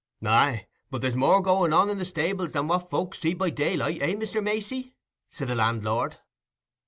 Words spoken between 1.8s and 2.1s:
in the